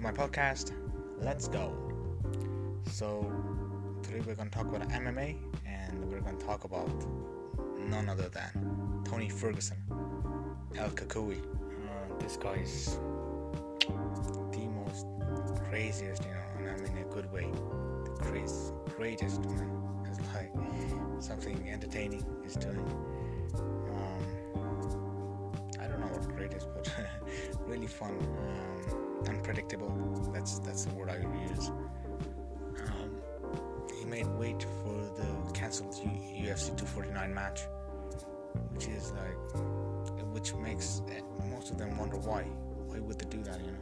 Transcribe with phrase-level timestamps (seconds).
[0.00, 0.72] to my podcast.
[1.18, 1.74] Let's go.
[2.90, 3.30] So,
[4.02, 6.90] today we're going to talk about MMA and we're going to talk about
[7.78, 9.76] none other than Tony Ferguson,
[10.76, 11.40] El Cucuy.
[11.40, 12.98] Uh, this guy is
[14.52, 15.06] the most
[15.68, 17.50] craziest, you know, and I mean a good way.
[18.04, 19.70] The crazy, greatest, man.
[20.08, 20.52] It's like
[21.22, 22.78] something entertaining he's doing.
[23.54, 26.90] Um, I don't know what greatest, but
[27.66, 28.10] really fun.
[28.10, 28.79] Um,
[29.28, 29.90] unpredictable.
[30.32, 31.68] That's that's the word I would use.
[31.68, 33.20] Um,
[33.98, 37.62] he made wait for the cancelled UFC 249 match,
[38.72, 39.62] which is like,
[40.32, 41.02] which makes
[41.50, 42.42] most of them wonder why.
[42.42, 43.60] Why would they do that?
[43.60, 43.78] You know.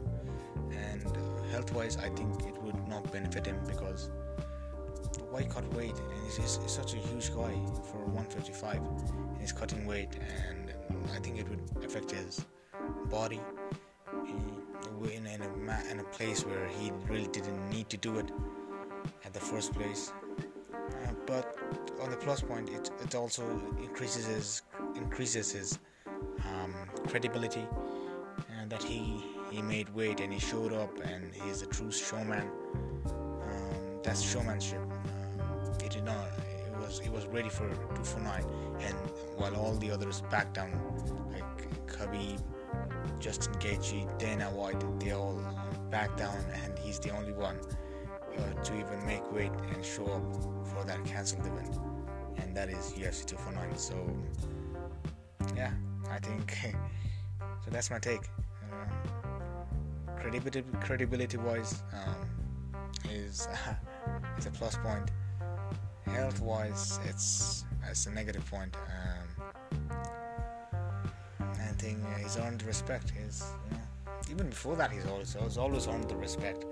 [0.71, 4.11] And uh, health-wise, I think it would not benefit him because
[5.31, 5.97] why cut weight?
[5.97, 7.55] And he's, he's, he's, such a huge guy
[7.91, 10.73] for 155, and he's cutting weight, and
[11.15, 12.45] I think it would affect his
[13.11, 13.41] body
[15.05, 18.31] in, in, a, in a place where he really didn't need to do it
[19.25, 20.13] at the first place.
[20.75, 21.57] Uh, but
[22.01, 23.45] on the plus point, it, it also
[23.83, 24.63] increases his
[24.95, 25.79] increases his
[26.47, 26.75] um,
[27.07, 27.67] credibility
[28.59, 32.49] and that he he made weight and he showed up and he's a true showman.
[33.07, 34.81] Um, that's showmanship.
[34.81, 36.29] Um, he did not.
[36.67, 38.45] It was it was ready for 249,
[38.81, 38.97] and
[39.37, 40.73] while all the others backed down,
[41.33, 42.41] like Khabib
[43.19, 45.41] Justin Gaethje, Dana White, they all
[45.91, 47.59] back down, and he's the only one
[48.39, 51.79] uh, to even make weight and show up for that cancelled event,
[52.37, 53.77] and that is UFC 249.
[53.77, 53.95] So,
[55.57, 55.73] yeah,
[56.11, 56.57] I think
[57.65, 57.71] so.
[57.71, 58.29] That's my take.
[58.73, 62.29] Uh, credibility, credibility-wise, um,
[63.11, 63.49] is
[64.39, 65.11] is a plus point.
[66.07, 68.75] Health-wise, it's it's a negative point.
[68.77, 68.83] Um.
[69.38, 69.38] Uh,
[72.29, 73.11] he's earned respect.
[73.11, 73.43] He's,
[74.31, 76.67] even before that, he's always, he's always earned the respect.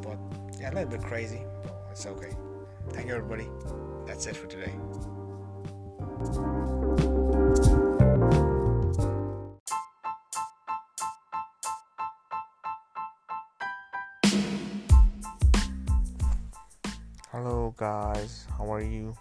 [0.00, 0.18] But
[0.58, 2.34] yeah, a little bit crazy, but it's okay.
[2.92, 3.48] Thank you, everybody.
[4.06, 4.72] That's it for today.
[17.30, 18.46] Hello, guys.
[18.56, 19.14] How are you?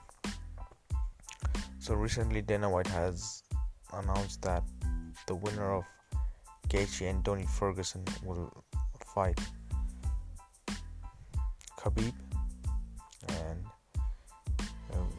[1.80, 3.44] So recently, Dana White has
[3.92, 4.64] announced that
[5.28, 5.86] the winner of
[6.70, 8.52] Gaethje and Tony Ferguson will
[9.14, 9.40] fight
[11.78, 12.14] Khabib,
[13.30, 13.66] and
[14.94, 15.10] um,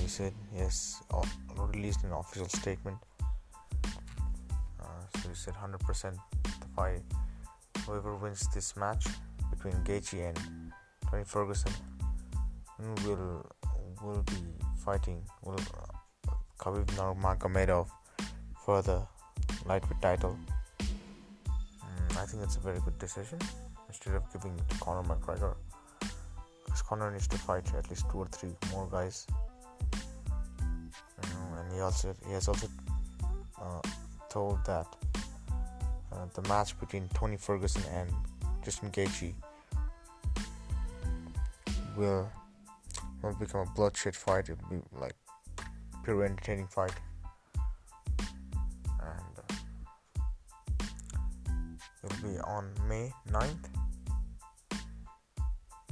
[0.00, 1.00] he said he has
[1.56, 2.98] released an official statement.
[4.80, 7.02] Uh, so he said 100% the fight.
[7.86, 9.06] Whoever wins this match
[9.50, 10.72] between Gaethje and
[11.10, 11.72] Tony Ferguson
[13.04, 13.46] will
[14.02, 14.42] will be
[14.84, 17.88] fighting will uh, Khabib Nurmagomedov
[18.64, 19.06] for the
[19.66, 20.36] lightweight title.
[20.80, 23.38] Mm, I think it's a very good decision
[23.88, 25.54] instead of giving it to Conor McGregor.
[26.64, 29.26] Because Conor needs to fight at least two or three more guys.
[31.22, 32.68] And he also he has also
[33.60, 33.82] uh,
[34.28, 34.86] told that
[36.12, 38.10] uh, the match between Tony Ferguson and
[38.64, 39.34] Justin Gaethje
[41.96, 42.30] will
[43.22, 44.48] will become a bloodshed fight.
[44.48, 45.14] It'll be like
[46.04, 46.94] pure entertaining fight.
[52.22, 53.68] Be on May 9th.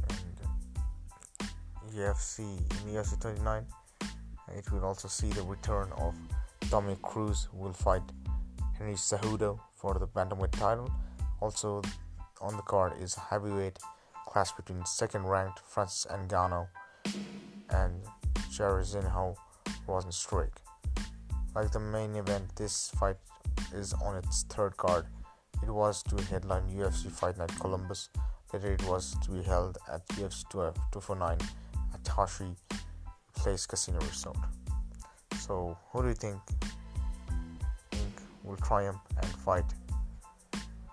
[0.08, 0.36] And
[1.40, 1.44] uh,
[1.94, 3.66] UFC in UFC 29,
[4.56, 6.14] it will also see the return of
[6.70, 8.02] Dominick Cruz, will fight
[8.76, 10.90] Henry Cejudo for the bantamweight title.
[11.40, 11.82] Also
[12.40, 13.78] on the card is heavyweight
[14.26, 16.68] clash between second-ranked Francis Ngannou
[17.70, 17.94] and
[18.50, 19.36] Jairzinho
[19.86, 20.52] Rozenstruik.
[21.54, 23.16] Like the main event, this fight
[23.72, 25.06] is on its third card
[25.68, 28.08] it was to headline UFC Fight Night Columbus.
[28.52, 31.36] Later, it was to be held at UFC 249
[31.92, 32.56] at Tachi
[33.36, 34.38] Palace Casino Resort.
[35.38, 36.40] So, who do you think,
[37.90, 39.66] think will triumph and fight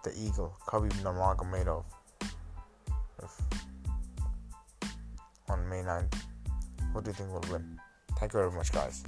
[0.04, 1.86] the Eagle, Khabib Nurmagomedov,
[3.24, 3.42] if,
[5.48, 6.22] on May 9th?
[6.92, 7.80] Who do you think will win?
[8.20, 9.06] Thank you very much, guys.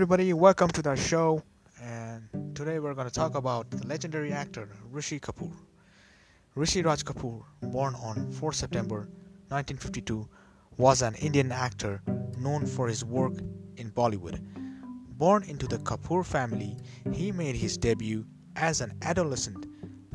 [0.00, 0.32] Everybody.
[0.32, 1.42] Welcome to the show.
[1.82, 5.52] And today we're going to talk about the legendary actor Rishi Kapoor.
[6.54, 9.10] Rishi Raj Kapoor, born on 4 September
[9.48, 10.26] 1952,
[10.78, 12.00] was an Indian actor
[12.38, 13.34] known for his work
[13.76, 14.40] in Bollywood.
[15.18, 16.78] Born into the Kapoor family,
[17.12, 18.24] he made his debut
[18.56, 19.66] as an adolescent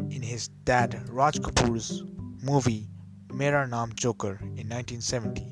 [0.09, 2.03] in his dad Raj Kapoor's
[2.41, 2.87] movie
[3.31, 5.47] Mera Naam Joker in 1970,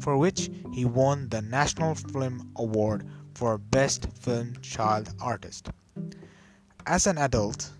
[0.00, 3.08] for which he won the National Film Award
[3.38, 5.70] for Best Film Child Artist.
[6.86, 7.70] As an adult,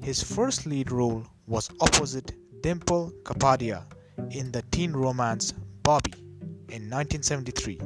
[0.00, 2.32] his first lead role was opposite
[2.62, 3.84] Dimple Kapadia
[4.30, 5.52] in the teen romance
[5.82, 6.14] Bobby
[6.70, 7.78] in 1973,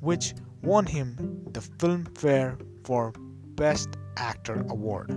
[0.00, 1.14] which won him
[1.52, 3.12] the Filmfare for
[3.54, 5.16] Best Actor award.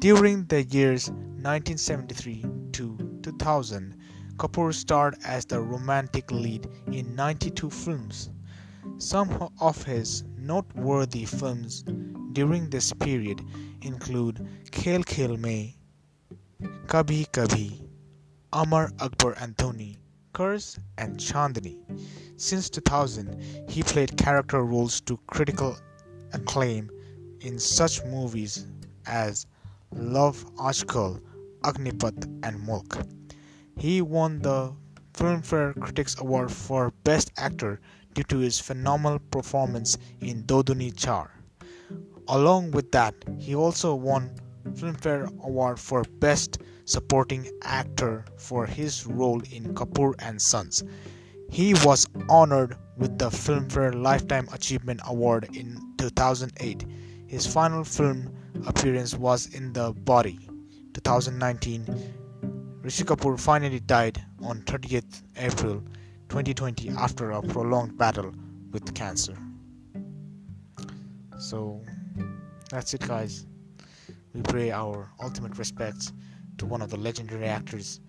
[0.00, 3.96] During the years 1973 to 2000,
[4.36, 8.28] Kapoor starred as the romantic lead in 92 films.
[9.02, 11.82] Some of his noteworthy films
[12.34, 13.42] during this period
[13.82, 15.74] include Khel Khel Mein,
[16.86, 17.84] Kabhi Kabhi,
[18.52, 19.98] Amar Akbar Anthony,
[20.32, 21.80] Karz, and Chandni.
[22.36, 25.76] Since 2000, he played character roles to critical
[26.32, 26.88] acclaim
[27.40, 28.68] in such movies
[29.06, 29.46] as
[29.90, 31.20] Love Aajkal,
[31.62, 32.98] Agnipath, and Mulk.
[33.76, 34.72] He won the
[35.12, 37.80] Filmfare Critics Award for Best Actor
[38.14, 41.30] due to his phenomenal performance in Do Duni Char.
[42.28, 44.30] Along with that, he also won
[44.70, 50.84] Filmfare Award for Best Supporting Actor for his role in Kapoor and Sons.
[51.50, 56.86] He was honored with the Filmfare Lifetime Achievement Award in 2008.
[57.26, 58.32] His final film
[58.66, 60.38] appearance was in The Body
[60.94, 61.86] 2019.
[62.82, 65.82] Rishi Kapoor finally died on 30th April
[66.32, 68.32] 2020 after a prolonged battle
[68.70, 69.36] with cancer.
[71.38, 71.78] So
[72.70, 73.46] that's it, guys.
[74.32, 76.10] We pay our ultimate respects
[76.56, 78.00] to one of the legendary actors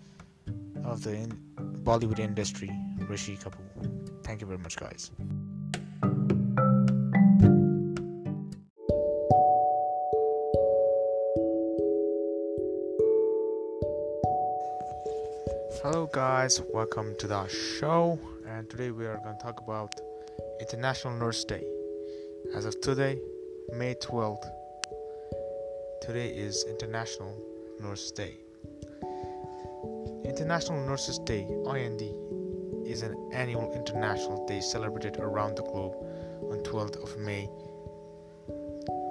[0.84, 1.38] of the in-
[1.82, 2.70] Bollywood industry,
[3.10, 4.24] Rishi Kapoor.
[4.24, 5.10] Thank you very much, guys.
[15.84, 18.18] Hello, guys, welcome to the show.
[18.48, 19.92] And today we are going to talk about
[20.58, 21.62] International Nurse Day.
[22.54, 23.20] As of today,
[23.70, 24.50] May 12th,
[26.00, 27.36] today is International
[27.82, 28.32] Nurse Day.
[30.24, 32.00] International Nurses Day, IND,
[32.86, 35.96] is an annual international day celebrated around the globe
[36.50, 37.46] on 12th of May,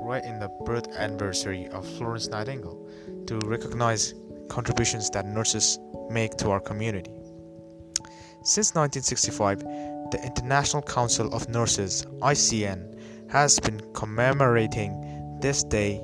[0.02, 2.84] right in the birth anniversary of Florence Nightingale,
[3.28, 4.16] to recognize
[4.54, 5.80] contributions that nurses
[6.12, 7.12] make to our community.
[8.44, 9.60] Since 1965,
[10.12, 14.92] the International Council of Nurses, ICN, has been commemorating
[15.42, 15.96] this day.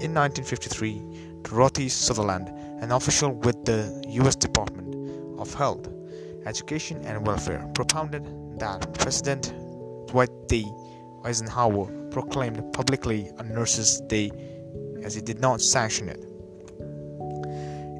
[0.00, 2.48] In 1953, Dorothy Sutherland,
[2.82, 4.94] an official with the US Department
[5.38, 5.86] of Health,
[6.46, 8.24] Education and Welfare, propounded
[8.58, 9.52] that President
[10.06, 10.64] Dwight D.
[11.26, 14.30] Eisenhower proclaimed publicly a Nurses' Day
[15.02, 16.24] as he did not sanction it.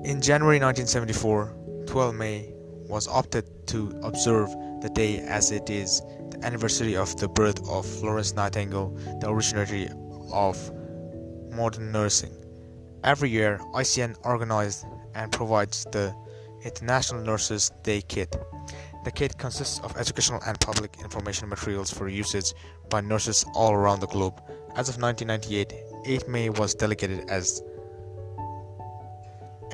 [0.04, 2.52] In January 1974, 12 May
[2.90, 4.50] was opted to observe
[4.82, 8.90] the day as it is the anniversary of the birth of Florence Nightingale,
[9.22, 9.94] the originator
[10.30, 10.58] of
[11.50, 12.34] modern nursing.
[13.02, 14.84] Every year, ICN organizes
[15.14, 16.14] and provides the
[16.62, 18.36] International Nurses Day Kit.
[19.06, 22.52] The kit consists of educational and public information materials for usage
[22.90, 24.38] by nurses all around the globe.
[24.76, 25.72] As of 1998,
[26.04, 27.62] 8 May was delegated as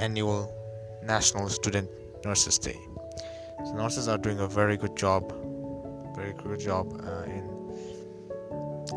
[0.00, 0.52] annual
[1.02, 1.88] National Student
[2.24, 2.78] Nurses Day.
[3.64, 5.32] So nurses are doing a very good job,
[6.16, 7.44] very good job uh, in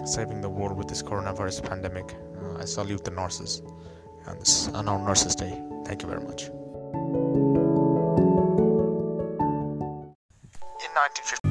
[0.06, 2.16] saving the world with this coronavirus pandemic.
[2.42, 3.62] Uh, I salute the nurses
[4.28, 5.62] on this on our Nurses Day.
[5.86, 6.44] Thank you very much.
[10.86, 11.43] In 1950.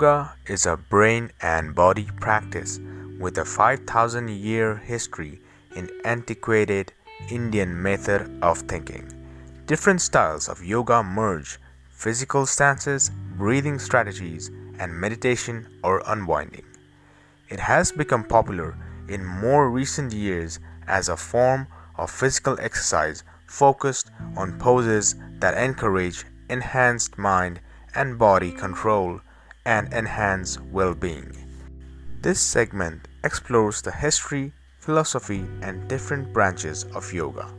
[0.00, 2.80] Yoga is a brain and body practice
[3.18, 5.42] with a 5000 year history
[5.76, 6.90] in antiquated
[7.30, 9.04] Indian method of thinking.
[9.66, 11.58] Different styles of yoga merge
[11.90, 16.64] physical stances, breathing strategies, and meditation or unwinding.
[17.50, 21.66] It has become popular in more recent years as a form
[21.98, 27.60] of physical exercise focused on poses that encourage enhanced mind
[27.94, 29.20] and body control
[29.64, 31.32] and enhance well being.
[32.20, 37.50] This segment explores the history, philosophy, and different branches of yoga.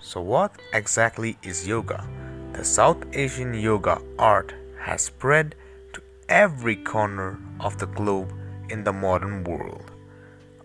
[0.00, 2.06] So, what exactly is yoga?
[2.52, 5.54] The South Asian yoga art has spread
[5.94, 8.30] to every corner of the globe
[8.72, 9.92] in the modern world.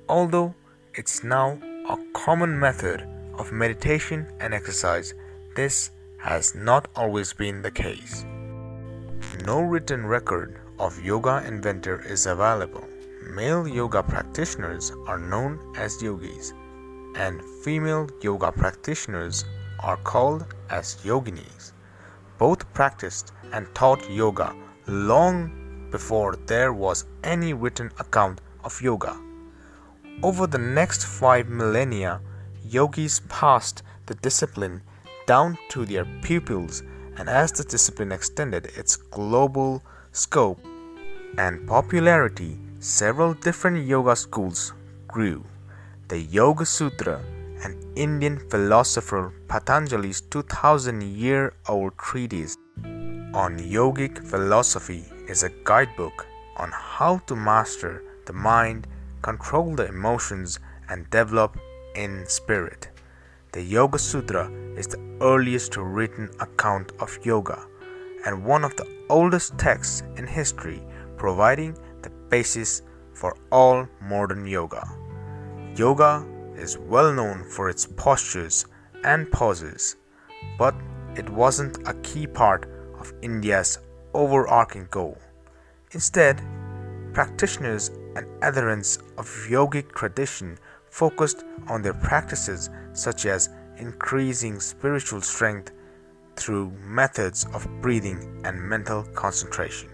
[0.10, 0.56] Although
[0.96, 1.60] it's now
[1.90, 3.06] a common method
[3.38, 5.14] of meditation and exercise,
[5.56, 8.26] this has not always been the case.
[9.46, 12.88] No written record of yoga inventor is available.
[13.30, 16.54] Male yoga practitioners are known as yogis,
[17.16, 19.44] and female yoga practitioners
[19.82, 21.74] are called as yoginis.
[22.38, 24.56] Both practiced and taught yoga
[24.88, 25.52] long
[25.91, 29.15] before there was any written account of yoga.
[30.24, 32.22] Over the next five millennia,
[32.65, 34.82] yogis passed the discipline
[35.25, 36.84] down to their pupils,
[37.17, 40.60] and as the discipline extended its global scope
[41.38, 44.74] and popularity, several different yoga schools
[45.08, 45.44] grew.
[46.08, 47.22] The Yoga Sutra,
[47.63, 52.56] an Indian philosopher Patanjali's 2000 year old treatise
[53.34, 56.25] on yogic philosophy, is a guidebook
[56.57, 58.88] on how to master the mind,
[59.22, 61.57] control the emotions, and develop
[61.96, 62.89] in spirit.
[63.51, 67.65] The Yoga Sutra is the earliest written account of yoga
[68.25, 70.81] and one of the oldest texts in history,
[71.17, 72.81] providing the basis
[73.13, 74.88] for all modern yoga.
[75.75, 78.65] Yoga is well known for its postures
[79.03, 79.96] and poses,
[80.57, 80.75] but
[81.15, 82.69] it wasn't a key part
[83.00, 83.79] of India's
[84.18, 85.18] overarching goal.
[85.92, 86.42] Instead,
[87.14, 90.58] practitioners and adherents of yogic tradition
[90.90, 95.72] focused on their practices such as increasing spiritual strength
[96.36, 99.90] through methods of breathing and mental concentration.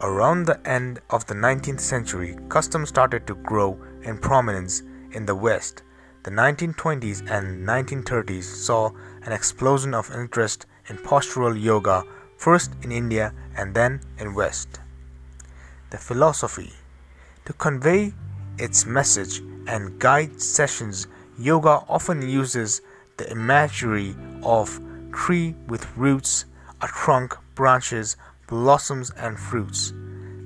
[0.00, 5.34] Around the end of the 19th century, custom started to grow in prominence in the
[5.34, 5.82] West.
[6.24, 8.90] The 1920s and 1930s saw
[9.22, 12.02] an explosion of interest in postural yoga,
[12.42, 14.80] first in India and then in West.
[15.90, 16.72] The philosophy
[17.44, 18.12] to convey
[18.58, 21.06] its message and guide sessions
[21.38, 22.82] yoga often uses
[23.16, 24.80] the imagery of
[25.12, 26.46] tree with roots,
[26.80, 28.16] a trunk, branches,
[28.48, 29.92] blossoms and fruits.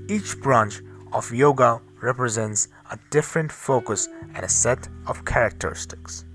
[0.08, 0.82] Each branch
[1.14, 6.26] of yoga represents a different focus and a set of characteristics.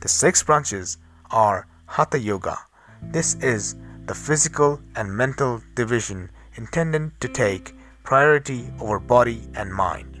[0.00, 0.98] The six branches
[1.30, 2.58] are Hatha Yoga.
[3.00, 3.74] This is
[4.06, 10.20] the physical and mental division intended to take priority over body and mind.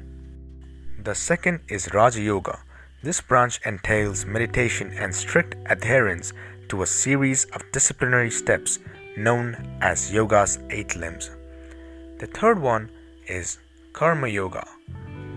[1.02, 2.60] The second is Raja Yoga.
[3.02, 6.32] This branch entails meditation and strict adherence
[6.68, 8.78] to a series of disciplinary steps
[9.16, 11.30] known as yoga's eight limbs.
[12.18, 12.88] The third one
[13.26, 13.58] is
[13.92, 14.66] Karma Yoga.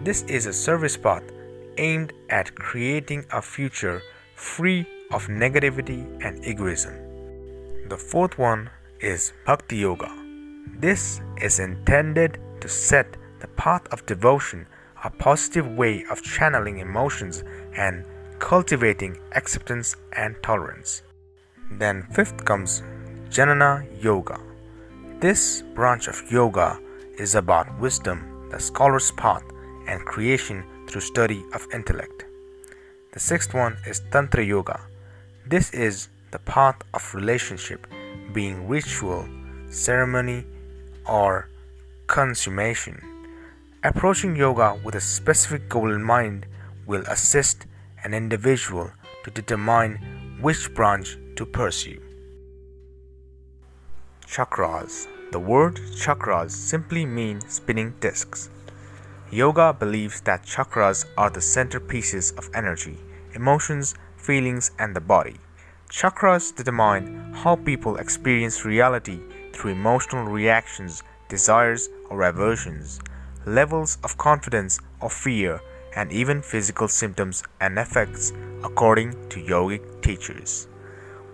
[0.04, 1.24] This is a service path
[1.78, 4.02] aimed at creating a future
[4.36, 7.05] free of negativity and egoism.
[7.88, 10.12] The fourth one is Bhakti Yoga.
[10.80, 14.66] This is intended to set the path of devotion
[15.04, 17.44] a positive way of channeling emotions
[17.78, 18.04] and
[18.40, 21.04] cultivating acceptance and tolerance.
[21.74, 22.82] Then, fifth comes
[23.30, 24.40] Jnana Yoga.
[25.20, 26.80] This branch of yoga
[27.20, 29.44] is about wisdom, the scholar's path,
[29.88, 32.26] and creation through study of intellect.
[33.14, 34.82] The sixth one is Tantra Yoga.
[35.46, 37.88] This is the path of relationship,
[38.34, 39.26] being ritual,
[39.70, 40.44] ceremony,
[41.08, 41.48] or
[42.08, 43.00] consummation.
[43.86, 46.46] Approaching yoga with a specific goal in mind
[46.86, 47.68] will assist
[48.04, 48.92] an individual
[49.24, 49.94] to determine
[50.42, 52.02] which branch to pursue.
[54.28, 58.50] Chakras The word chakras simply means spinning discs.
[59.32, 62.98] Yoga believes that chakras are the centerpieces of energy,
[63.34, 65.38] emotions, feelings, and the body.
[65.90, 69.20] Chakras determine how people experience reality
[69.54, 73.00] through emotional reactions, desires, or aversions
[73.46, 75.62] levels of confidence or fear,
[75.96, 80.68] and even physical symptoms and effects, according to yogic teachers.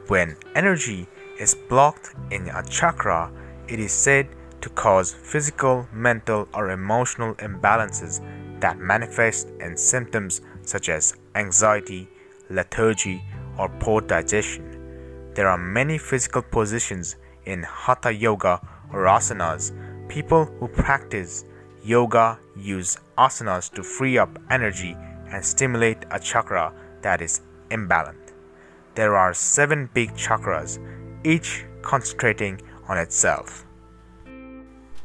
[0.08, 1.08] When energy
[1.40, 3.32] is blocked in a chakra,
[3.68, 4.28] it is said
[4.62, 8.20] to cause physical, mental, or emotional imbalances
[8.60, 12.08] that manifest in symptoms such as anxiety,
[12.50, 13.24] lethargy,
[13.62, 14.66] or poor digestion.
[15.36, 17.16] There are many physical positions
[17.46, 18.60] in hatha yoga
[18.92, 19.72] or asanas.
[20.10, 21.46] People who practice
[21.84, 24.96] Yoga use asanas to free up energy
[25.32, 28.34] and stimulate a chakra that is imbalanced.
[28.94, 30.78] There are seven big chakras,
[31.24, 33.66] each concentrating on itself.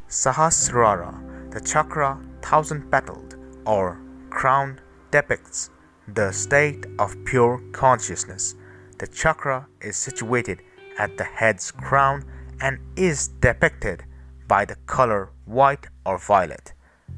[0.07, 3.35] Sahasrara, the chakra thousand petaled
[3.65, 3.99] or
[4.29, 5.71] crown, depicts
[6.07, 8.55] the state of pure consciousness.
[8.97, 10.61] The chakra is situated
[10.97, 12.23] at the head's crown
[12.61, 14.03] and is depicted
[14.47, 16.73] by the color white or violet.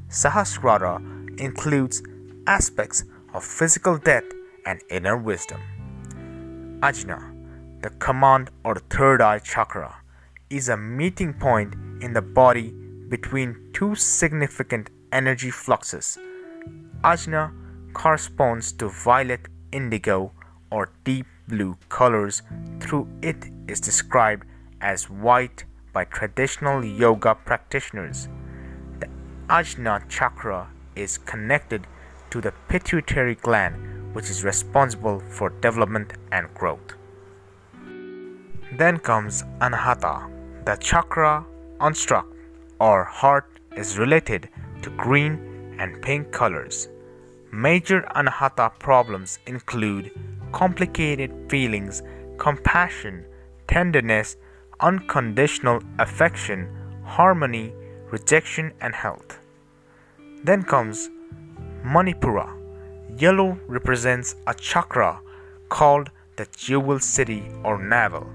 [0.08, 2.02] Sahasrara includes
[2.46, 4.24] aspects of physical death
[4.66, 5.60] and inner wisdom.
[6.80, 9.96] Ajna, the command or third eye chakra,
[10.50, 12.72] is a meeting point in the body
[13.08, 16.18] between two significant energy fluxes.
[17.02, 17.52] Ajna
[17.92, 20.32] corresponds to violet, indigo,
[20.70, 22.42] or deep blue colors,
[22.80, 24.46] through it is described
[24.80, 28.28] as white by traditional yoga practitioners.
[29.00, 29.08] The
[29.48, 31.86] Ajna chakra is connected
[32.30, 36.94] to the pituitary gland, which is responsible for development and growth.
[38.78, 40.30] Then comes Anahata.
[40.64, 41.44] The chakra
[41.80, 42.26] unstruck
[42.78, 44.48] or heart is related
[44.82, 46.88] to green and pink colors.
[47.52, 50.12] Major Anahata problems include
[50.52, 52.00] complicated feelings,
[52.38, 53.24] compassion,
[53.66, 54.36] tenderness,
[54.78, 56.68] unconditional affection,
[57.04, 57.74] harmony,
[58.12, 59.40] rejection, and health.
[60.44, 61.10] Then comes
[61.84, 62.48] Manipura.
[63.20, 65.20] Yellow represents a chakra
[65.70, 68.30] called the jewel city or navel.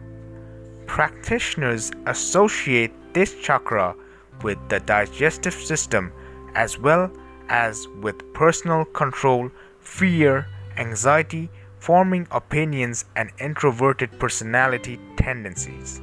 [0.88, 3.96] Practitioners associate this chakra
[4.44, 6.12] with the digestive system
[6.54, 7.10] as well
[7.50, 9.50] as with personal control,
[9.80, 10.48] fear,
[10.78, 11.50] anxiety,
[11.80, 16.02] forming opinions, and introverted personality tendencies.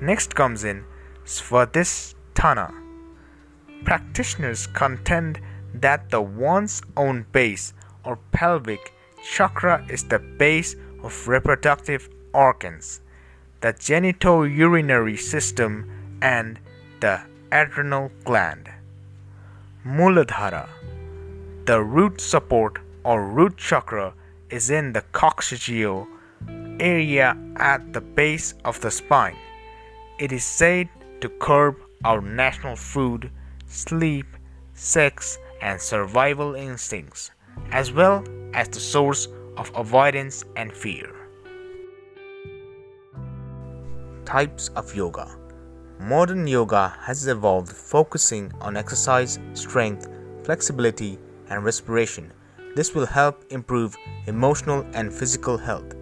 [0.00, 0.84] Next comes in
[1.24, 2.72] Svadhisthana.
[3.84, 5.40] Practitioners contend
[5.74, 7.72] that the one's own base
[8.04, 8.92] or pelvic
[9.22, 13.00] chakra is the base of reproductive organs,
[13.60, 16.58] the genitourinary system, and
[17.00, 17.20] the
[17.52, 18.70] adrenal gland.
[19.86, 20.68] Muladhara,
[21.64, 24.12] the root support or root chakra,
[24.50, 26.06] is in the coccygeal
[26.78, 29.38] area at the base of the spine.
[30.18, 30.90] It is said
[31.22, 33.30] to curb our national food,
[33.68, 34.26] sleep,
[34.74, 37.30] sex, and survival instincts,
[37.72, 41.10] as well as the source of avoidance and fear.
[44.26, 45.39] Types of Yoga
[46.00, 50.08] Modern yoga has evolved focusing on exercise, strength,
[50.44, 51.18] flexibility,
[51.50, 52.32] and respiration.
[52.74, 55.94] This will help improve emotional and physical health.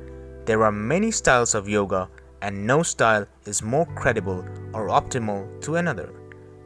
[0.44, 2.08] There are many styles of yoga,
[2.42, 6.14] and no style is more credible or optimal to another.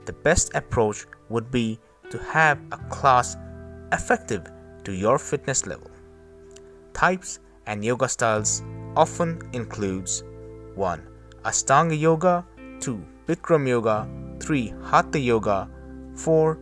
[0.05, 3.39] The best approach would be to have a class
[3.93, 4.47] effective
[4.85, 5.91] to your fitness level.
[6.93, 8.63] Types and yoga styles
[8.95, 10.23] often includes
[10.75, 11.09] 1.
[11.47, 12.45] Astanga yoga,
[12.81, 13.03] 2.
[13.27, 14.09] Bikram Yoga,
[14.41, 14.75] 3.
[14.83, 15.69] Hatha Yoga,
[16.17, 16.59] 4.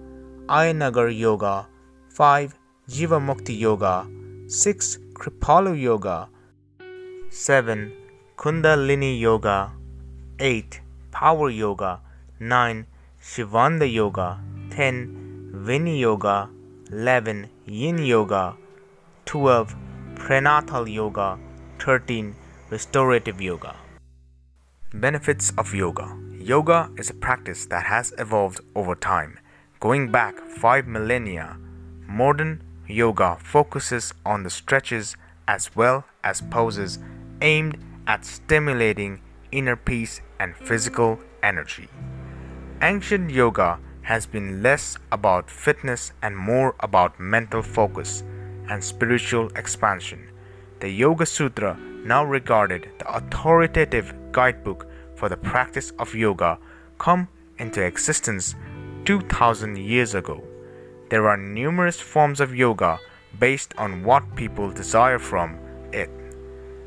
[0.47, 1.67] Iyengar Yoga,
[2.11, 2.55] 5.
[2.87, 4.07] Jivamukti Yoga,
[4.47, 4.99] 6.
[5.15, 6.29] Kripalu Yoga,
[7.31, 7.93] 7.
[8.37, 9.71] Kundalini Yoga,
[10.39, 10.83] 8.
[11.11, 12.01] Power Yoga,
[12.39, 12.85] 9.
[13.23, 15.53] Shivanda Yoga, 10.
[15.65, 16.51] Vini Yoga,
[16.91, 17.49] 11.
[17.65, 18.55] Yin Yoga,
[19.25, 19.75] 12.
[20.15, 21.39] Prenatal Yoga,
[21.79, 22.35] 13.
[22.69, 23.75] Restorative Yoga.
[24.93, 29.39] Benefits of Yoga Yoga is a practice that has evolved over time.
[29.79, 31.59] Going back five millennia,
[32.09, 36.99] modern yoga focuses on the stretches as well as poses
[37.43, 37.77] aimed
[38.07, 39.21] at stimulating
[39.53, 41.89] inner peace and physical energy.
[42.81, 48.23] Ancient yoga has been less about fitness and more about mental focus
[48.71, 50.31] and spiritual expansion.
[50.81, 54.90] The Yoga Sutra, now regarded the authoritative guidebook
[55.21, 56.59] for the practice of yoga
[56.97, 57.29] come
[57.59, 58.55] into existence
[59.05, 60.43] 2000 years ago.
[61.11, 62.99] There are numerous forms of yoga
[63.39, 65.59] based on what people desire from
[65.93, 66.09] it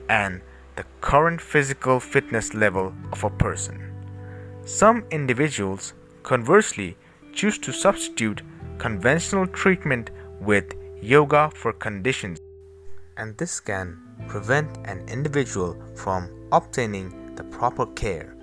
[0.09, 0.41] and
[0.75, 3.77] the current physical fitness level of a person.
[4.65, 5.93] Some individuals,
[6.23, 6.97] conversely,
[7.33, 8.41] choose to substitute
[8.79, 10.09] conventional treatment
[10.41, 12.39] with yoga for conditions,
[13.17, 18.35] and this can prevent an individual from obtaining the proper care.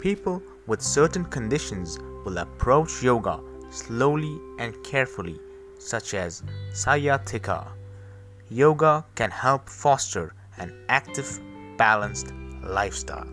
[0.00, 5.38] People with certain conditions will approach yoga slowly and carefully,
[5.78, 7.66] such as sciatica.
[8.50, 11.40] Yoga can help foster an active,
[11.76, 13.28] balanced lifestyle.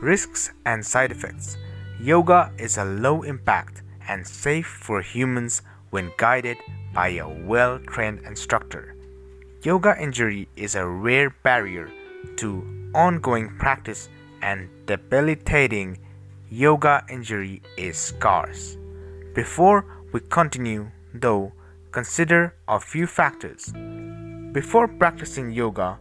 [0.00, 1.56] Risks and side effects
[1.98, 6.58] Yoga is a low impact and safe for humans when guided
[6.92, 8.94] by a well trained instructor.
[9.62, 11.90] Yoga injury is a rare barrier
[12.36, 14.08] to ongoing practice
[14.42, 15.98] and debilitating
[16.48, 18.76] yoga injury is scarce.
[19.34, 21.52] Before we continue, though,
[21.92, 23.72] consider a few factors.
[24.52, 25.98] Before practicing yoga,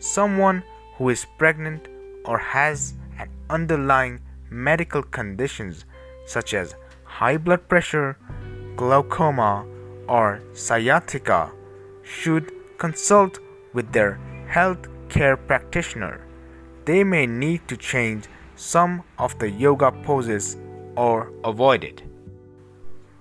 [0.00, 0.62] someone
[0.96, 1.88] who is pregnant
[2.24, 5.84] or has an underlying medical conditions
[6.26, 8.16] such as high blood pressure,
[8.76, 9.66] glaucoma,
[10.08, 11.52] or sciatica
[12.02, 13.38] should consult
[13.72, 16.26] with their health care practitioner.
[16.86, 18.24] They may need to change
[18.56, 20.56] some of the yoga poses
[20.96, 22.02] or avoid it.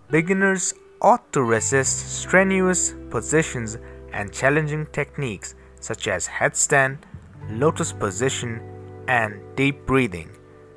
[0.09, 3.77] Beginners ought to resist strenuous positions
[4.13, 6.97] and challenging techniques such as headstand,
[7.49, 8.61] lotus position,
[9.07, 10.29] and deep breathing.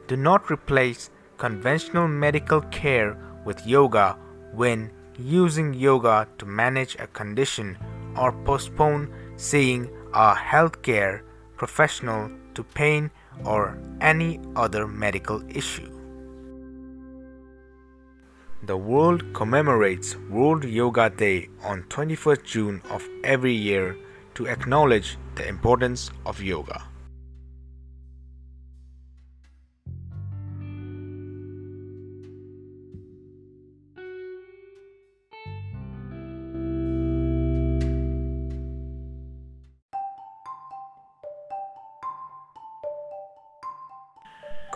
[0.08, 4.16] Do not replace conventional medical care with yoga
[4.52, 7.76] when using yoga to manage a condition
[8.16, 11.22] or postpone seeing a healthcare
[11.56, 13.10] professional to pain
[13.44, 15.90] or any other medical issue.
[18.62, 23.96] The world commemorates World Yoga Day on 21st June of every year
[24.36, 26.82] to acknowledge the importance of yoga.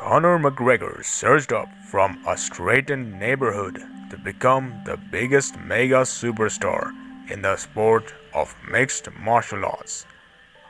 [0.09, 6.93] Conor McGregor surged up from a straitened neighborhood to become the biggest mega superstar
[7.31, 10.07] in the sport of mixed martial arts.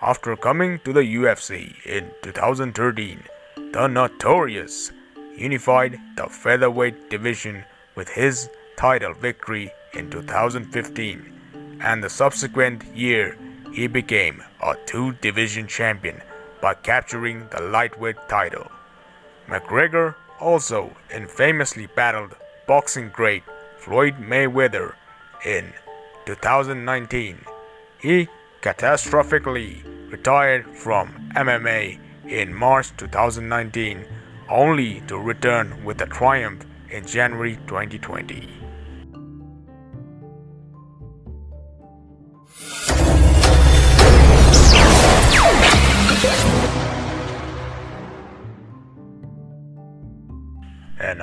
[0.02, 3.22] After coming to the UFC in 2013,
[3.70, 4.90] the notorious
[5.36, 13.38] unified the featherweight division with his title victory in 2015, and the subsequent year
[13.72, 16.20] he became a two division champion
[16.60, 18.68] by capturing the lightweight title.
[19.48, 23.42] McGregor also infamously battled boxing great
[23.78, 24.94] Floyd Mayweather
[25.44, 25.72] in
[26.26, 27.40] 2019.
[27.98, 28.28] He
[28.60, 34.04] catastrophically retired from MMA in March 2019
[34.50, 38.67] only to return with a triumph in January 2020.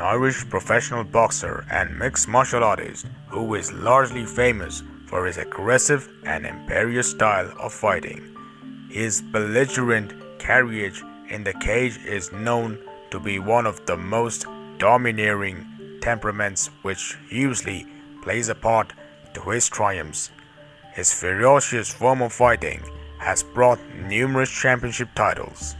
[0.05, 6.45] Irish professional boxer and mixed martial artist who is largely famous for his aggressive and
[6.45, 8.21] imperious style of fighting.
[8.91, 12.77] His belligerent carriage in the cage is known
[13.09, 14.45] to be one of the most
[14.77, 15.65] domineering
[16.03, 17.87] temperaments which usually
[18.21, 18.93] plays a part
[19.33, 20.29] to his triumphs.
[20.93, 22.83] His ferocious form of fighting
[23.17, 25.75] has brought numerous championship titles.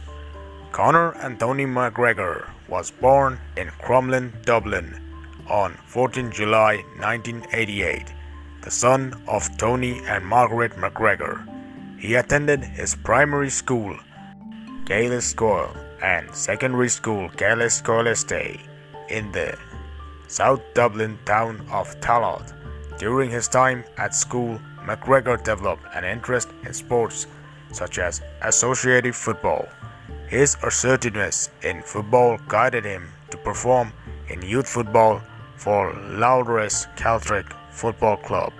[0.72, 5.02] Conor Anthony McGregor was born in Crumlin, Dublin
[5.48, 8.12] on 14 July 1988,
[8.62, 11.46] the son of Tony and Margaret McGregor.
[11.98, 13.96] He attended his primary school,
[14.84, 15.22] Gaelic
[16.02, 17.72] and secondary school, Gaelic
[18.06, 18.60] Estate,
[19.08, 19.56] in the
[20.26, 22.52] South Dublin town of Tallaght.
[22.98, 27.26] During his time at school, McGregor developed an interest in sports
[27.72, 29.68] such as associated football.
[30.28, 33.92] His assertiveness in football guided him to perform
[34.28, 35.22] in youth football
[35.56, 38.52] for Lourdes Celtic Football Club.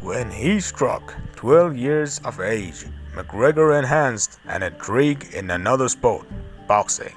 [0.00, 6.26] When he struck 12 years of age, McGregor enhanced an intrigue in another sport,
[6.66, 7.14] boxing.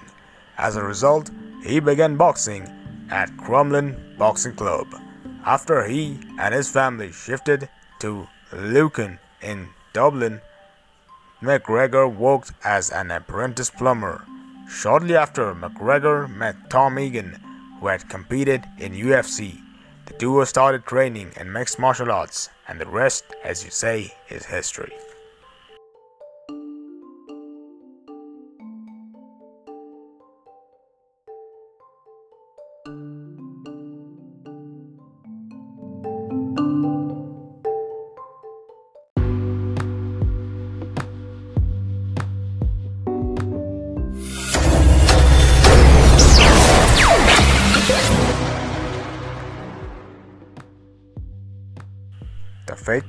[0.59, 1.31] As a result,
[1.63, 2.69] he began boxing
[3.09, 4.87] at Crumlin Boxing Club.
[5.43, 7.67] After he and his family shifted
[7.99, 10.39] to Lucan in Dublin,
[11.41, 14.25] McGregor worked as an apprentice plumber.
[14.69, 17.39] Shortly after, McGregor met Tom Egan,
[17.79, 19.59] who had competed in UFC.
[20.05, 24.45] The duo started training in mixed martial arts, and the rest, as you say, is
[24.45, 24.93] history.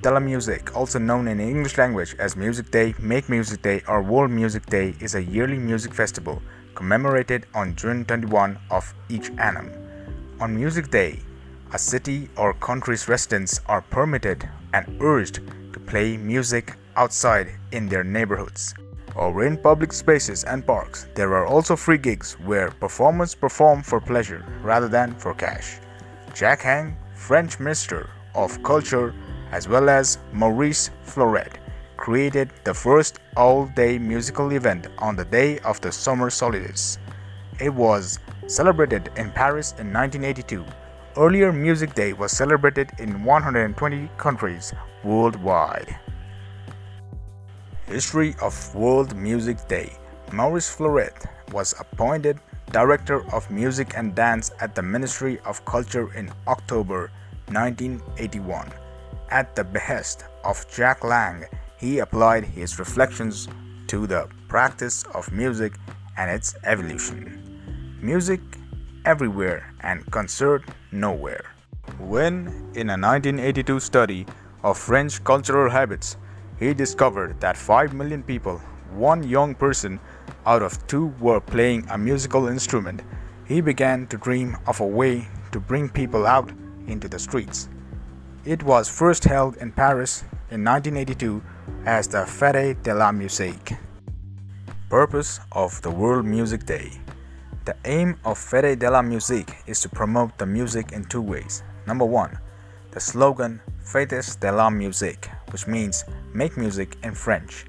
[0.04, 4.30] La Musique, also known in English language as Music Day, Make Music Day, or World
[4.30, 6.42] Music Day, is a yearly music festival
[6.74, 9.70] commemorated on June 21 of each annum.
[10.40, 11.20] On Music Day,
[11.72, 15.40] a city or country's residents are permitted and urged
[15.72, 18.74] to play music outside in their neighborhoods
[19.14, 21.06] or in public spaces and parks.
[21.14, 25.78] There are also free gigs where performers perform for pleasure rather than for cash.
[26.34, 29.14] Jack Lang, French Minister of Culture,
[29.52, 31.58] as well as Maurice Fleuret,
[31.96, 36.98] created the first all day musical event on the day of the summer solstice.
[37.60, 40.64] It was celebrated in Paris in 1982
[41.16, 45.98] earlier Music Day was celebrated in 120 countries worldwide.
[47.86, 49.96] History of World Music Day
[50.32, 52.38] Maurice Fleuret was appointed
[52.70, 57.10] Director of Music and Dance at the Ministry of Culture in October
[57.46, 58.85] 1981.
[59.30, 61.44] At the behest of Jack Lang,
[61.78, 63.48] he applied his reflections
[63.88, 65.74] to the practice of music
[66.16, 67.98] and its evolution.
[68.00, 68.40] Music
[69.04, 70.62] everywhere and concert
[70.92, 71.44] nowhere.
[71.98, 74.26] When, in a 1982 study
[74.62, 76.16] of French cultural habits,
[76.58, 78.58] he discovered that 5 million people,
[78.92, 80.00] one young person
[80.46, 83.02] out of two, were playing a musical instrument,
[83.44, 86.52] he began to dream of a way to bring people out
[86.86, 87.68] into the streets.
[88.46, 91.42] It was first held in Paris in 1982
[91.84, 93.72] as the Fête de la Musique.
[94.88, 96.92] Purpose of the World Music Day
[97.64, 101.64] The aim of Fête de la Musique is to promote the music in two ways.
[101.88, 102.38] Number one,
[102.92, 107.66] the slogan Faites de la Musique, which means make music in French.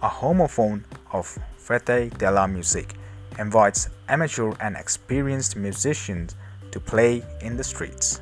[0.00, 2.94] A homophone of Fête de la Musique
[3.40, 6.36] invites amateur and experienced musicians
[6.70, 8.20] to play in the streets.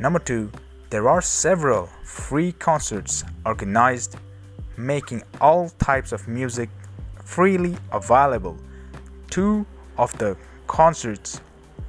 [0.00, 0.50] Number two,
[0.92, 4.16] there are several free concerts organized
[4.76, 6.68] making all types of music
[7.24, 8.58] freely available.
[9.30, 9.64] Two
[9.96, 11.40] of the concerts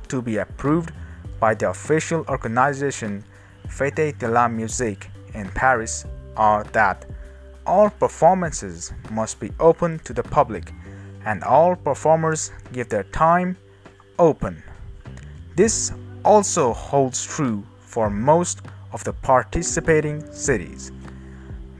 [0.07, 0.93] to be approved
[1.37, 3.21] by the official organization
[3.67, 6.05] Fête de la Musique in Paris
[6.37, 7.05] are that
[7.65, 10.71] all performances must be open to the public
[11.25, 13.57] and all performers give their time
[14.17, 14.63] open.
[15.57, 15.91] This
[16.23, 18.61] also holds true for most
[18.93, 20.91] of the participating cities.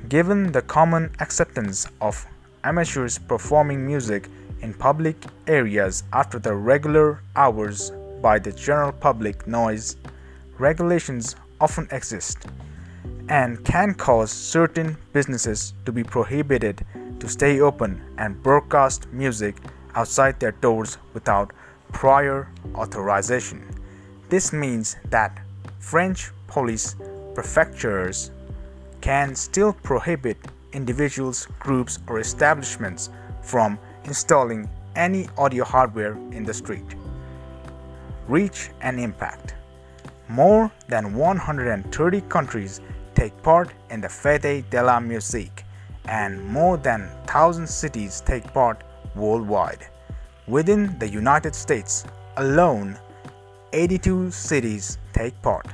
[0.10, 2.26] Given the common acceptance of
[2.64, 4.28] amateurs performing music
[4.62, 5.16] in public
[5.48, 9.96] areas after the regular hours by the general public noise,
[10.58, 12.38] regulations often exist
[13.30, 16.86] and can cause certain businesses to be prohibited
[17.20, 19.56] to stay open and broadcast music
[19.96, 21.52] outside their doors without
[21.92, 23.64] prior authorization.
[24.30, 25.40] This means that
[25.80, 26.96] French police
[27.34, 28.30] prefectures
[29.02, 30.38] can still prohibit
[30.72, 33.10] individuals, groups, or establishments
[33.42, 36.96] from installing any audio hardware in the street.
[38.28, 39.56] Reach and impact.
[40.30, 42.82] More than 130 countries
[43.16, 45.64] take part in the Fête de la Musique,
[46.06, 48.84] and more than 1,000 cities take part
[49.16, 49.88] worldwide.
[50.48, 52.06] Within the United States
[52.38, 52.98] alone,
[53.74, 55.68] 82 cities take part.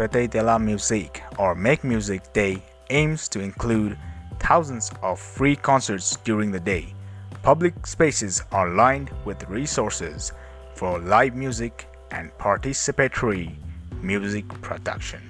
[0.00, 3.98] Fête de la Musique or Make Music Day aims to include
[4.38, 6.94] thousands of free concerts during the day.
[7.42, 10.32] Public spaces are lined with resources
[10.74, 13.54] for live music and participatory
[14.00, 15.29] music production.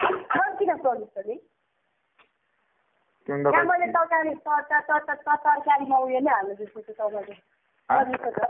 [0.00, 1.36] किन promise गर्ने
[3.28, 6.80] तिमीलाई त्यहाँ खोइ मैले तरकारी तर- तर- तर- तर- तर- तरकारीमा उयो नै हाल्नु जस्तो
[6.80, 7.34] छ तपाईँले
[7.88, 8.40] प्रमिस त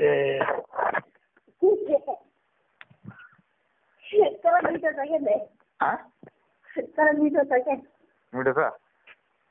[0.00, 0.10] ए
[4.42, 5.38] तर मिठो छ क्या भाइ
[5.80, 5.96] हाँ?
[6.76, 7.76] तर मिठो छ क्या
[8.32, 8.70] मिठो छ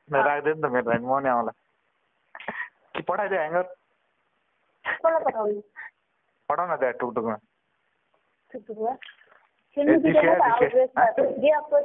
[0.10, 1.54] ल राखिदियो नि त मेरो लागि म नि आउँला
[2.96, 3.66] कि पठाइदियो ह्याङ्गर
[4.86, 5.62] कसलाई पठाउनु
[6.50, 7.36] पठाउ न त्यहाँ टुकटुकमा
[8.52, 8.94] थुप्रोमा
[9.77, 11.79] फ़िल्म की ये आपको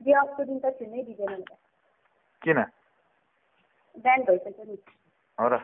[0.00, 1.36] ये आपको दिन का चुने दीजिए
[2.42, 2.58] किन
[3.94, 4.76] ब्यान्ड भइसक्यो नि?
[5.38, 5.54] हो र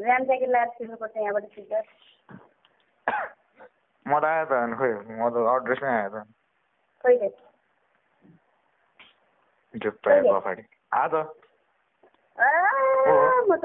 [0.00, 1.82] ऱ्याम ज्याकेट लगाएर सुन्नुपर्छ यहाँबाट फ़िल्टर
[4.06, 6.26] म त आयो त खोइ म त अड्रेसमै आयो त
[7.04, 7.28] कहिले
[9.74, 10.62] जुत्ता पछाडि
[10.94, 11.14] आज
[13.46, 13.64] म त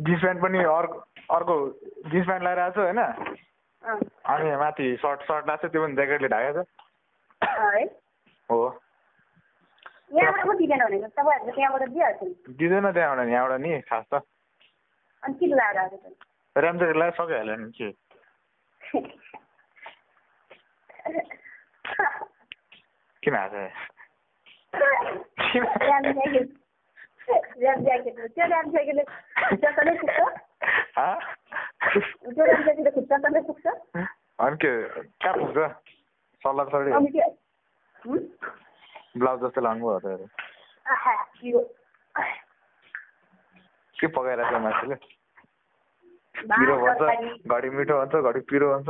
[0.00, 0.98] डिफ्रेन्ट पनि अर्को
[1.30, 1.70] अर्को
[2.06, 2.98] जिन्स प्यान्ट लगाएर आएको छु होइन।
[4.26, 6.66] अनि माथि सर्ट सर्ट लगाएको छ त्यो पनि ज्याकेटले ढाकेको छ।
[7.44, 7.84] है।
[8.50, 8.80] हो।
[10.12, 14.14] यहाँबाट पो दिँदैन भनेको त्यहाँबाट दिइहाल्छ नि। दिँदैन त्यहाँबाट नि यहाँबाट नि खास त।
[15.22, 15.34] अनि
[15.78, 16.14] आएको त?
[16.58, 17.88] ऱ्यामजेकेटलाई सकिहाल्यो नि के?
[23.22, 23.68] किन हाँस्यो
[27.26, 29.02] त्यो ज्याकेटले
[29.48, 30.18] खुट्टासम्मै पुग्छ?
[32.22, 33.66] त्यो ज्याकेटले खुट्टासम्मै पुग्छ
[34.46, 34.70] अनि के
[35.22, 35.58] कहाँ पुग्छ
[36.44, 37.24] सल्लाह सरी अनि के
[38.02, 38.18] हुँ?
[39.18, 40.04] ब्लाउज जस्तो लानु भयो त
[43.96, 44.96] के पकाइरहेको छ मान्छेले
[46.34, 47.02] पिरो। भन्छ
[47.54, 48.88] घडी मिठो भन्छ घडी पिरो भन्छ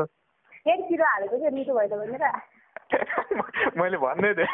[0.64, 2.24] फेरि पिरो हालेको मिठो भयो त भनेर
[3.80, 4.48] मैले भन्दै थिएँ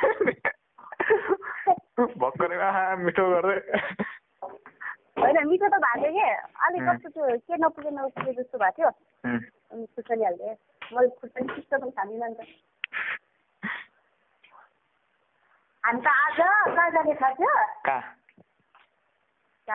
[1.98, 3.58] मिठो गर्दै।
[5.18, 6.30] होइन मिठो त भएको थियो के?
[6.66, 6.82] अलिक.
[6.82, 8.90] कस्तो त्यो के नपुगे नपुगे जस्तो भएको थियो।
[9.86, 10.24] खुर्सानी
[10.94, 12.40] मैले खुर्सानी पनि खाँदिनँ नि त।
[15.84, 16.38] हामी त आज
[16.76, 17.54] कहाँ जाने थाहा थियो?
[17.86, 18.14] कहाँ?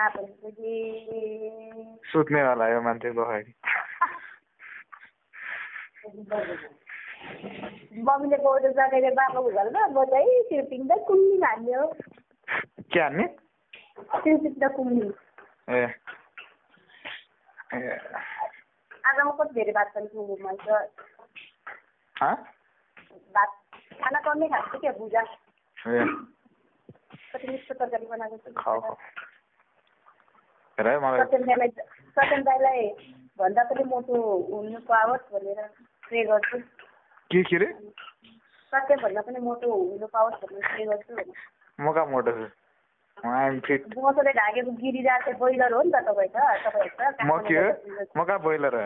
[0.10, 0.74] भनेपछि
[2.12, 3.44] सुत्नेवाला यो मान्छेको खै
[7.94, 11.86] मम्मीले पाउँछ जगाएर बाबाको घरमा म चाहिँ सिर्पिङ र कुम्लिङ हान्ने हो
[12.94, 13.26] के हान्ने
[14.24, 15.10] सिर्पिङ र कुम्लिङ
[15.70, 15.82] ए।
[19.06, 20.08] आज म कति धेरै भात पनि
[22.16, 22.36] हाँ?
[23.36, 23.52] भात
[24.02, 25.22] खाना कमै खान्छु क्या भुजा?
[25.78, 28.50] कति मिठो तरकारी बनाएको छु?
[28.58, 28.96] खाऊ खाऊ।
[30.78, 31.70] हेर है मलाई। सत्यन दाईलाई
[32.18, 32.82] सत्यन दाईलाई
[33.40, 34.16] भन्दा पनि मोटो
[34.50, 35.60] हुनु पाओस् भनेर
[36.08, 36.58] प्रे गर्छु।
[37.34, 37.67] के के रे
[38.74, 41.13] सत्यन भन्दा पनि मोटो हुनु पाओस् भनेर गर्छु
[41.80, 42.46] म कहाँ मोटो छु।
[43.17, 47.26] म आइएम फिट। मोटोले ढाकेको गिरिरहेको चाहिँ बोइलर हो नि त तपाईँ त तपाईँ त?
[47.26, 47.69] म के हो?
[48.17, 48.86] म कहाँ बोइलर हो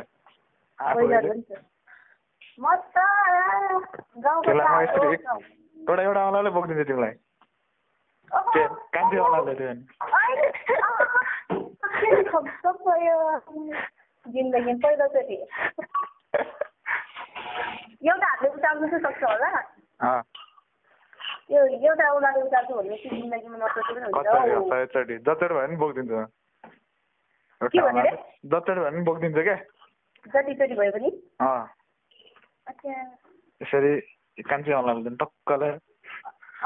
[0.94, 1.54] बोइलर। नि त
[4.24, 5.42] गाउँको म चाड हो, यसरी गाउँ।
[5.90, 7.12] एउटा एउटा औँलाले बोकिदिन्छु तिमीलाई।
[8.32, 9.72] के ओहो, कान्छी औँलाले त्यो।
[11.98, 12.10] के
[14.26, 15.36] जिन्दगी पहिलोचोटि
[18.02, 19.50] एउटा हातले उचाल्नु चाहिँ सक्छ होला
[21.50, 26.14] यो एउटा ओलाले उचाल्छु भने जिन्दगीमा नसोचे पनि हुन्छ भए पनि बोकिदिन्छ
[27.62, 29.58] जचेर भए पनि बोकिदिन्छ क्या
[30.26, 31.10] जतिचोटि भए पनि
[33.62, 33.92] यसरी
[34.46, 35.80] कान्छी हल्ला टक्क लगाएर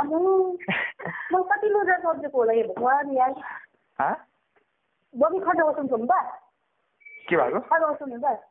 [0.01, 3.33] म कति लोजा सब्जेक्ट होला यो भगवान् यार
[5.13, 6.13] बबी खटाउँछु नि त
[7.27, 8.50] के भएको खटाउँछु नि त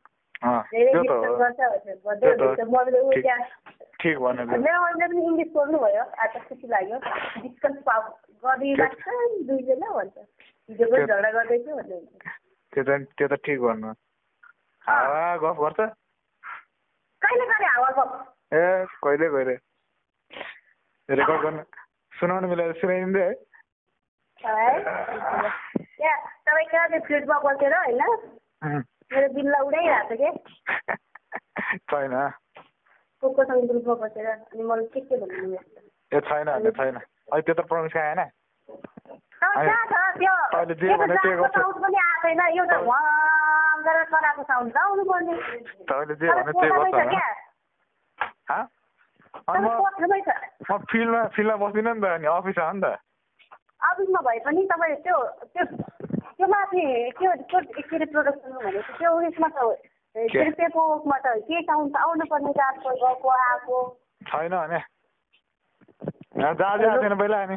[3.99, 4.19] ठिक-
[5.01, 6.97] पनि इङ्ग्लिस बोल्नु भयो आज खुसी लाग्यो
[7.41, 7.75] डिस्कस
[8.43, 10.17] गरिरहेको छ दुईजना भन्छ
[10.69, 11.99] हिजो पनि झगडा गर्दैछु भन्दै
[12.73, 13.93] त्यो त त्यो त ठिक भन्नु
[14.85, 15.79] हावा गफ गर्छ
[17.21, 18.11] कहिले कहिले हावा गफ
[18.53, 18.63] ए
[19.03, 19.55] कहिले कहिले
[21.09, 21.63] रेकर्ड गर्न
[22.13, 23.33] सुनाउनु मिलाएर सुनाइदिँदै है
[24.81, 28.01] त्यहाँ तपाईँ कहाँ त्यो फिल्डमा बसेर होइन.
[29.11, 30.95] मेरो बिल्ला उडाइरहेको छ क्या
[31.91, 32.15] छैन।
[33.21, 35.55] को कोसँग ग्रुपमा बसेर अनि मलाई के के भन्नु
[36.11, 38.19] ए छैन भने छैन। अहिले त्यो त प्रमिस आएन
[39.41, 41.97] अहिले जे भने गर्छु। पनि
[42.57, 42.77] एउटा
[44.47, 45.35] साउन्ड पर्ने।
[46.15, 46.95] जे भने गर्छ?
[49.51, 49.67] अनि
[50.71, 52.83] म फिल्डमा फिल्डमा बस्दिनँ नि त अनि अफिस हो नि त।
[53.81, 55.17] अफिसमा भए पनि तपाईँ त्यो
[55.51, 55.63] त्यो
[56.41, 56.83] त्यो माथि
[57.17, 60.39] त्यो त्यो के अरे प्रोडक्सन भनेको त्यो उयसमा त के?
[60.41, 63.77] अरे पेपरवर्कमा त के साउन्ड त आउनु पर्ने त आजकल गएको आएको।
[64.25, 64.79] छैन भने।
[66.41, 67.55] जहाज आएको छैन पहिला अनि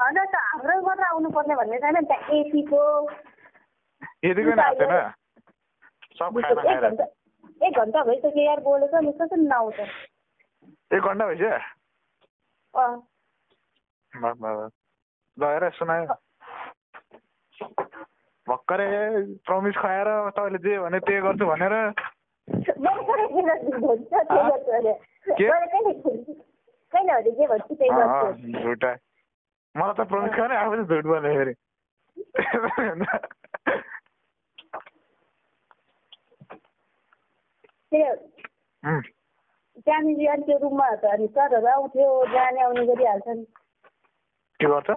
[0.00, 2.82] होइन त हाम्रो मात्र आउनु पर्ने भन्ने छैन नि त। एसीको
[4.28, 5.08] यतिकै आएको छैन।
[6.20, 6.84] सब खाना एक खाएर
[7.64, 9.78] एक घन्टा भइसक्यो यार बोलेको नि कसरी नआउँछ।
[10.92, 11.56] एक घन्टा भइसक्यो।
[15.38, 16.14] ल हेर सुनायो।
[18.48, 18.88] भर्खरै
[19.46, 21.74] प्रमिस खुवाएर तपाईँले जे भने त्यही गर्छु भनेर।
[28.62, 28.92] झुटा।
[29.74, 31.54] मलाई त प्रमिस खुवाएर आफै झुट भने फेरि।
[39.78, 43.44] त्यहाँनिर त्यो रुममा त अनि सरहरू आउँथ्यो जाने आउने गरिहाल्छ नि
[44.60, 44.90] के गर्छ?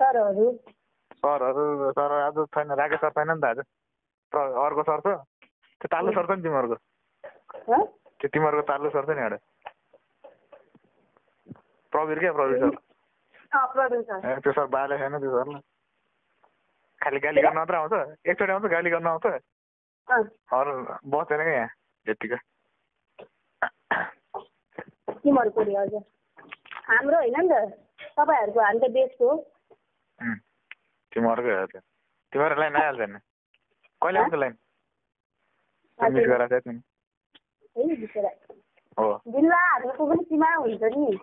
[0.00, 0.46] सरहरू।
[1.24, 3.58] सरहरू सर आज छैन राकेश सर छैन नि त आज।
[4.60, 5.16] अर्को सर छ।
[5.80, 6.76] त्यो तालु सर छ नि तिमीहरूको।
[7.68, 7.82] हँ?
[8.20, 9.38] त्यो तिमीहरूको तालु सर छ नि एउटा
[11.92, 14.40] प्रवीर क्या प्रवीर सर?
[14.40, 15.62] त्यो सर बाले छैन त्यो सरलाई।
[17.00, 17.94] खालि गाली गर्न मात्र आउँछ।
[18.26, 19.26] एकचोटि आउँछ गाली गर्न आउँछ।
[20.08, 20.22] अँ।
[20.52, 20.72] अरू
[21.08, 21.68] बस्दैन क्या यहाँ
[22.06, 22.38] यत्तिकै
[25.24, 26.00] तिमीहरूको
[26.84, 27.54] हाम्रो होइन नि त
[28.12, 29.28] तपाईँहरूको हामी त देशको।
[31.14, 31.80] हो उम्, तिमीहरूकै हो त्यो।
[32.60, 33.18] लाइन आइहाल्छ नि।
[34.02, 34.54] कहिले आउँछ लाइन
[36.12, 36.80] मिस। गराएको छ तिमी
[38.98, 39.10] है।
[40.08, 41.18] पनि सीमा हुन्छ नि।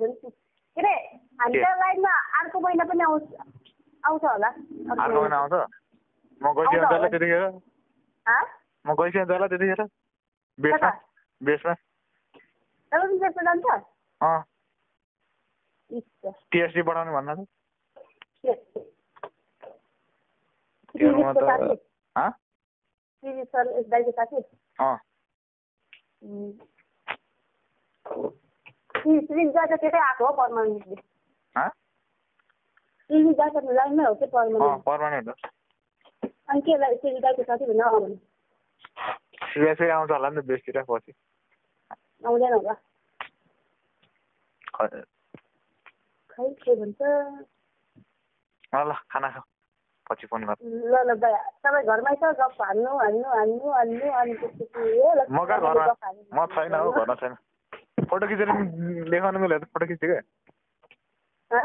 [0.00, 0.28] पनि के
[0.76, 0.94] अरे
[1.40, 1.64] हामी के?
[1.64, 3.22] त लाइनमा अर्को महिना पनि आउँछ
[4.04, 5.52] आउँछ होला। अर्को महिना आउँछ?
[6.40, 6.80] म गइसकेँ।
[7.10, 7.42] त्यतिखेर।
[8.28, 8.44] हँ?
[8.86, 9.80] म गइसकेँ होला त्यतिखेर।
[10.58, 10.90] बेसमा कता?
[11.42, 11.74] बेसमा
[12.92, 13.84] तपाईँ पनि त्यसमा जान्छ
[14.20, 14.44] अँ
[15.90, 16.04] इस,
[16.52, 17.44] टिएसडी बढाउने भन्न
[34.06, 35.28] हो कि अँ पर्मानेन्ट
[36.48, 38.16] अनि के दाइको साथी भन्नु आउनु
[39.52, 41.12] सिएसै आउँछ होला नि त बेसतिर पछि
[42.26, 42.74] आउँदैन होला
[46.30, 47.00] खै के भन्छ
[48.72, 49.49] ल खाना खाऊ
[50.10, 51.34] पछि फोन गर ल ल दाइ
[51.64, 54.80] तपाईँ घरमै छ गफ हान्नु हान्नु हान्नु हान्नु अनि त्यसपछि
[55.30, 55.94] म कहाँ घरमा।
[56.34, 57.34] म छैन हौ घरमा छैन।
[58.10, 58.50] फोटो खिचेर
[59.10, 60.18] देखाउनु मिल्यो त फोटो खिच्दै
[61.50, 61.62] हँ?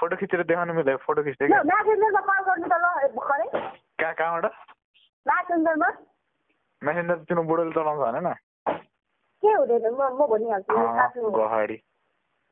[0.00, 2.86] फोटो खिचेर देखाउनु मिल्यो फोटो खिच्दै ल म्यासेन्जरमा कल गर्नु त ल
[3.16, 3.48] भर्खरै।
[4.00, 4.46] कहाँ कहाँबाट?
[5.26, 5.90] म्यासेन्जरमा?
[6.82, 8.32] मेसेन्जर तिम्रो बुढोले चलाउँछ भने न
[9.42, 9.84] के हुँदैन?
[9.98, 10.72] म म भनिहाल्छु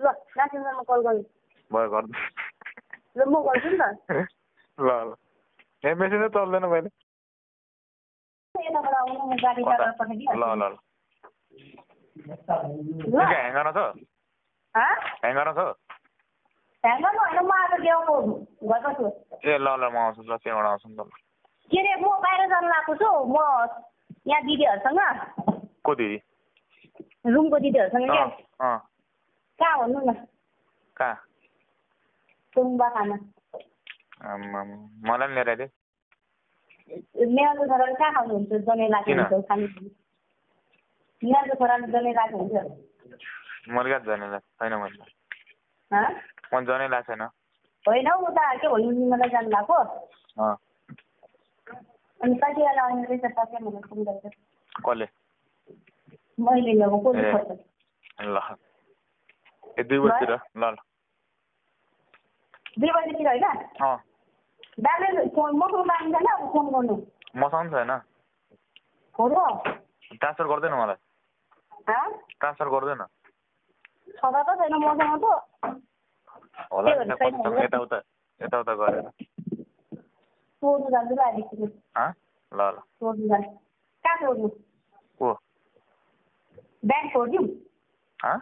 [0.00, 1.22] ल म्यासेन्जरमा कल गर्नु।
[1.70, 2.12] भयो गर्नु।
[3.16, 3.82] ल म गर्छु नि त।
[4.78, 5.14] ल ल।
[5.84, 6.90] ए मेसेन्जर चल्दैन मैले
[8.54, 10.74] ल ल ल ल
[13.22, 13.70] ह्याङ गर्न
[15.52, 15.60] छ
[16.84, 17.24] ह्याङ्गरमा
[18.94, 19.06] छु
[19.44, 21.00] ए ल ल म आउँछु ल त्यहाँबाट आउँछु नि त
[21.70, 23.36] के अरे म बाहिर जानु लागेको छु म
[24.26, 25.00] यहाँ दिदीहरूसँग
[25.84, 26.18] को दिदी
[27.28, 28.26] रुमको दिदीहरूसँग क्या
[29.60, 30.14] कहाँ भन्नु न
[30.96, 31.16] कहाँ
[32.56, 33.16] तुम्बा खाना
[34.20, 34.68] आम्माम,
[35.06, 35.68] मलाई पनि लिएर आइदिए
[37.26, 39.20] मेयरको छोराले कहाँ खानुहुन्छ जनै लाएको किन?
[39.20, 39.66] हुन्छ। खाने
[41.22, 42.54] मेयरको छोराले जनै लाएको हुन्छ
[43.68, 45.04] मैले कहाँ जनै लाग्छ छैन मैले
[45.90, 46.08] हँ?
[46.54, 47.22] म जनै लाग्छ छैन।
[47.84, 49.76] होइन हौ उता के भन्नु मलाई जानु भएको।
[50.38, 50.56] अँ।
[52.20, 54.32] अनि कति बेला आउने रहेछ सके मलाई फोन गरेर
[54.82, 55.06] कसले?
[56.38, 57.50] मैले ल्याएको कसले ए। खोज्छ
[58.26, 58.38] ल।
[59.78, 60.32] ए दुई बजीतिर?
[60.56, 60.76] ल ल।
[62.78, 63.46] दुई बजीतिर होइन?
[64.78, 66.96] दाले फोन मसँग मागिँदैन अब फोन गर्नु
[67.36, 67.90] मसँग छैन
[69.14, 69.36] हो र
[70.14, 70.98] ट्रान्सफर गर्दैन मलाई
[71.88, 73.02] हँ ट्रान्सफर गर्दैन
[74.18, 75.76] छँदा त छैन मसँग त
[76.70, 76.90] होला।
[77.60, 77.96] यताउता
[78.40, 79.10] यताउता गरेर
[80.62, 81.66] सोध्नु जान्छु ल
[82.52, 83.50] ल ल सोध्नु जान्छु
[84.04, 84.48] कहाँ सोध्नु
[85.20, 85.32] को
[86.82, 87.46] ब्याङ्क छोडिदिउँ
[88.18, 88.36] हँ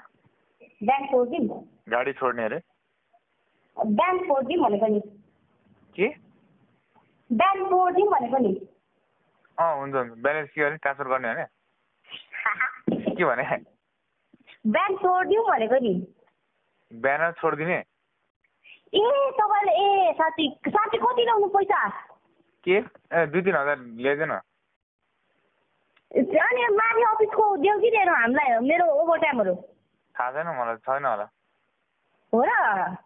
[0.82, 2.58] ब्याङ्क छोडिदिउँ गाडी छोड्ने अरे
[3.94, 5.00] ब्याङ्क छोडिदिउँ भनेको नि
[5.96, 6.08] के
[7.30, 8.52] ब्याङ्क छोडिदिउँ भनेको नि।
[9.58, 10.76] अँ हुन्छ हुन्छ। ब्यालेन्स के गर्ने?
[10.76, 11.44] ट्रान्सफर गर्ने भने
[13.14, 13.44] के भने?
[14.66, 15.94] ब्याङ्क छोडिदिउँ भनेको नि।
[16.92, 17.78] ब्यानर छोडिदिने?
[18.94, 19.02] ए
[19.38, 21.80] तपाईँले ए साथी साथी कति ल्याउनु पैसा?
[22.66, 22.76] के?
[23.12, 24.30] ए दुई तिन हजार ल्याइदिएन
[26.16, 28.58] अनि माथि अफिसको देऊ कि दिएर हामीलाई?
[28.68, 29.54] मेरो ओभर टाइमहरू
[30.14, 31.26] थाहा छैन मलाई छैन होला।
[32.32, 32.50] हो र?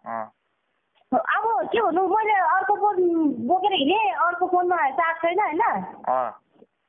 [0.05, 0.31] अँ।
[1.11, 2.97] अब के भन्नु मैले अर्को फोन
[3.47, 5.63] बोकेर हिँडेँ अर्को फोनमा चार्ज छैन होइन?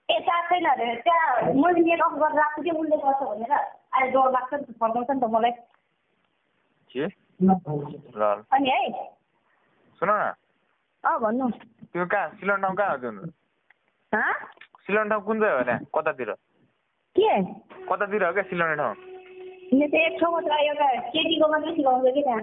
[0.08, 4.10] ए चार्ज छैन अरे त्यहाँ मैले नेट अफ गरेर राख्छु कि उसले गर्छ भनेर। अहिले
[4.14, 5.50] डर लाग्छ नि त फर्काउँछ नि त मलाई।
[6.94, 7.04] के?
[8.54, 8.80] अनि है?
[10.00, 10.32] सुन न।
[11.04, 11.50] अँ भन्नु।
[11.90, 13.10] तिम्रो कहाँ सिलोन ठाउँ कहाँ हो
[14.12, 14.32] हँ?
[14.86, 16.30] सिलोन ठाउँ कुन चाहिँ हो त्यहाँ कतातिर?
[17.16, 17.42] के?
[17.90, 18.94] कतातिर हो क्या सिलोने ठाउँ
[19.82, 22.42] एक ठाउँमा छ एउटा केटीको मात्रै सिकाउँछ कि त्यहाँ।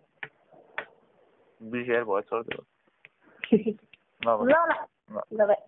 [1.61, 2.61] बिर्सेर भयो छोडिदियो
[4.21, 4.53] ल ल।
[5.11, 5.59] ल। ल बाई।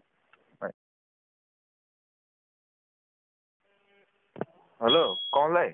[4.81, 5.01] हेलो
[5.33, 5.69] कमल दाई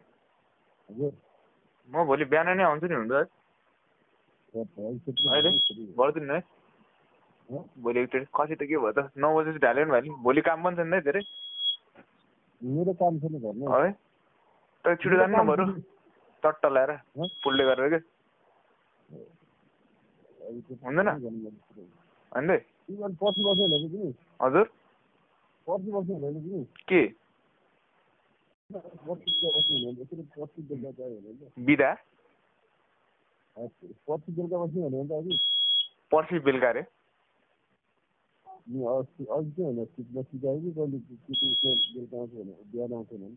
[1.90, 3.24] म भोलि बिहान नै आउँछु नि हुन्छ है
[4.54, 5.52] अहिले?
[5.98, 6.42] गरिदिनु है?
[7.80, 9.10] भोलि एकचोटि। कति त के भयो त?
[9.18, 11.22] नौ बजे चाहिँ ढाल्यो नि भाइ भोलि काम पनि छ नि है धेरै।
[12.62, 13.92] मेरो काम छैन घरमा है?
[14.86, 15.66] तर छिटो जानु न बरु।
[16.44, 16.92] चट्ट ल्याएर
[17.44, 18.00] पुलले गरेर के?
[20.50, 21.08] हुँदैन
[22.32, 22.58] होइन
[23.16, 24.66] पर्सि बस्यो भने तिमी हजुर।
[25.68, 27.02] पर्सि बस्यो भने तिमी के?
[29.84, 30.04] भने
[30.36, 31.92] पर्सि बेलुका भने बिदा?
[33.56, 35.40] पर्सि बेलुका बस्यो भने त अघि
[36.12, 36.82] पर्सि बेलुका अरे
[38.90, 40.04] अस्ति अघि कि?
[40.40, 40.72] कहिले?
[41.94, 43.36] बेलुका आउँछ भने बिहान आउँछ भने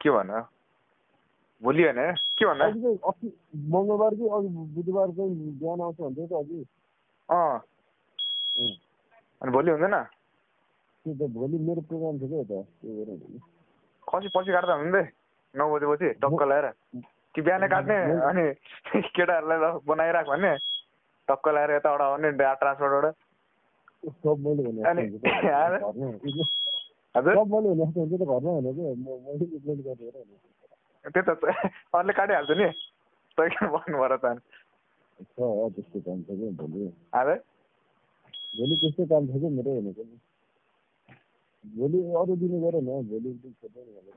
[0.00, 0.40] के भन्नु?
[1.62, 2.00] भोलि होइन
[2.38, 3.28] के भन्नु चाहिँ अस्ति
[3.68, 6.58] मङ्गलबार कि अघि बुधबार चाहिँ बिहान आउँछ भन्थ्यो त अघि।
[7.28, 7.58] अँ।
[9.40, 9.96] अनि भोलि हुँदैन?
[11.06, 13.10] त्यो त भोलि मेरो प्रोग्राम छ क्या त त्यो भएर
[14.06, 15.04] कति पछि काट्दा हुँदै
[15.54, 16.66] नौ बजेपछि टक्क ल्याएर
[17.34, 18.44] कि बिहानै काट्ने अनि
[19.16, 20.52] केटाहरूलाई बनाइराख भने
[21.28, 23.14] टक्क ल्याएर यताबाट आउने ट्रान्सपोर्टबाट
[24.86, 25.02] अनि
[27.14, 27.34] हजुर?
[27.34, 30.14] सब मैले भने जस्तो हुन्छ त घरमा भने क्या म मैले इम्प्लिमेन्ट गरेर
[31.04, 31.30] त्यो त
[31.94, 32.68] अरूले काटिहाल्छ नि।
[33.38, 33.68] तै पऱ्यो
[35.76, 37.36] त्यस्तो काम छ भोलि। अरे
[38.58, 40.18] भोलि त्यस्तो काम छ क्या मेरो भनेको नि
[41.64, 44.12] भोलि अरू दिन गर न भोलि एक दिन छोड्दै गर्नु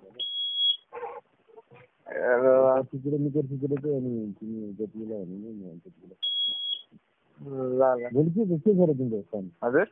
[2.74, 6.16] पर्सितिर निकर्सितिर चाहिँ अनि तिमी जति बेला भने नि म त्यति बेला
[7.40, 9.86] ल ल। भोलि के के गरेर दिँदैछ काम हजुर।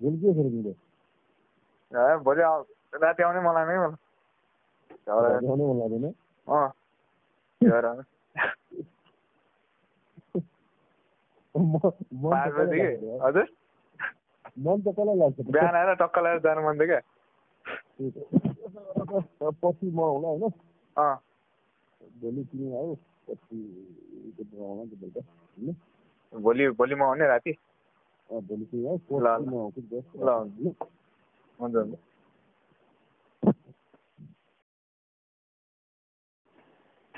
[0.00, 0.76] भोलि के गरेर दिँदैछ
[1.92, 2.66] ए, भोलि आउ-
[3.02, 4.01] राति आउने मलाई नै मलाई
[11.54, 12.40] मन
[13.22, 13.46] हजुर
[14.78, 17.00] त कसलाई लाग्छ बिहान आएर टक्क लगाएर जानु मन थियो क्या
[19.62, 20.44] पछि म होला होइन
[22.20, 22.94] भोलि तिमी आऊ
[23.28, 23.58] पछि
[26.32, 27.52] भोलि भोलि म आउने राति
[28.30, 29.26] भोलि तिमी आऊ ल
[31.58, 32.11] हुन्छ हुन्छ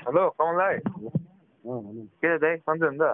[0.05, 0.77] हेलो कमल दाई
[2.21, 3.05] के छ दाई सन्चो हुन्छ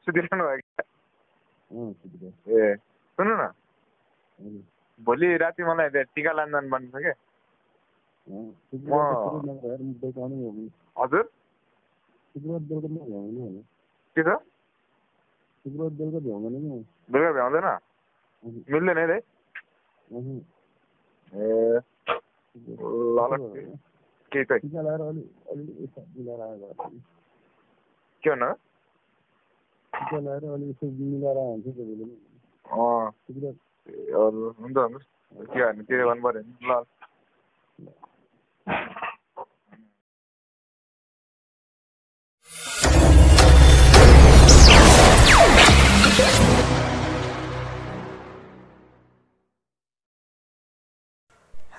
[0.00, 0.82] सुतिरहनु भयो क्या
[2.52, 2.74] ए
[3.18, 3.44] सुन्नु न
[5.00, 7.14] भोलि राति मलाई त्यो टिका लान्जान भन्नु छ क्या
[10.96, 11.30] हजुर
[14.16, 14.36] के छ
[15.64, 17.70] बेलुका भ्याउँदैन
[18.72, 19.20] मिल्दैन है दाइ
[21.32, 21.80] ए
[23.14, 23.91] ल ल
[24.32, 24.76] के हुन्छ
[34.12, 34.76] हजुर हुन्छ
[35.48, 36.84] के गर्नु पऱ्यो ल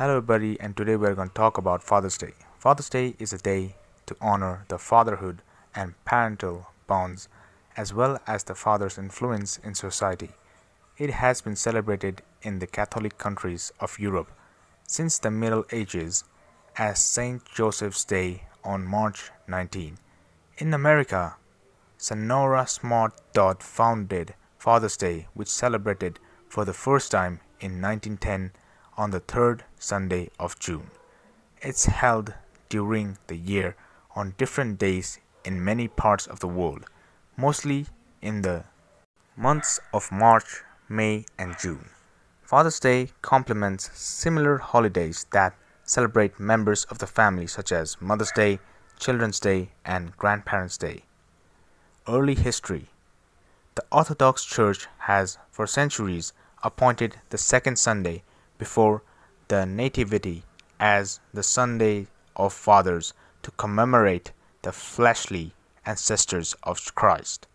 [0.04, 2.34] Hello, everybody, and today we're going to talk about Father's Day.
[2.60, 3.76] Father's Day is a day
[4.06, 5.41] to honor the fatherhood
[5.74, 7.30] and parental bonds,
[7.78, 10.32] as well as the father's influence in society.
[10.97, 14.30] It has been celebrated in the Catholic countries of Europe
[14.86, 16.26] since the Middle Ages
[16.76, 19.99] as Saint Joseph's Day on March 19.
[20.58, 21.38] In America,
[21.97, 28.51] Sonora Smart Dodd founded Father's Day, which celebrated for the first time in 1910
[28.97, 30.90] on the third Sunday of June.
[31.62, 32.34] It's held
[32.70, 33.76] during the year
[34.16, 36.86] on different days in many parts of the world,
[37.36, 37.88] mostly
[38.22, 38.64] in the
[39.36, 41.90] months of March, May, and June.
[42.44, 45.54] Father's Day complements similar holidays that
[45.84, 48.60] celebrate members of the family, such as Mother's Day,
[49.00, 51.04] Children's Day, and Grandparents' Day.
[52.08, 52.88] Early history
[53.76, 56.32] The Orthodox Church has for centuries
[56.64, 58.24] appointed the second Sunday
[58.58, 59.04] before
[59.48, 60.44] the Nativity
[60.80, 64.32] as the Sunday of Fathers to commemorate
[64.62, 65.54] the fleshly
[65.86, 67.48] ancestors of Christ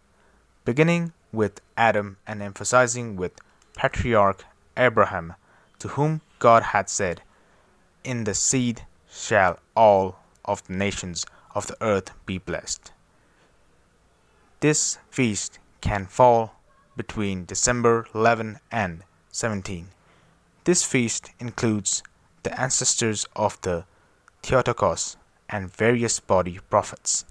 [0.69, 3.33] beginning with Adam and emphasizing with
[3.75, 4.45] patriarch
[4.77, 5.33] Abraham,
[5.79, 7.23] to whom God had said,
[8.05, 11.25] In the seed shall all of the nations
[11.55, 12.93] of the earth be blessed.
[14.61, 16.53] This feast can fall
[16.99, 19.89] between December 11 and 17.
[20.65, 22.03] This feast includes
[22.43, 23.85] the ancestors of the
[24.43, 25.17] Theotokos
[25.49, 27.25] and various body prophets.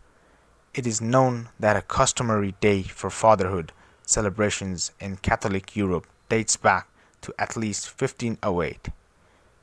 [0.74, 3.72] It is known that a customary day for fatherhood
[4.04, 6.88] celebrations in Catholic Europe dates back
[7.22, 8.90] to at least 1508.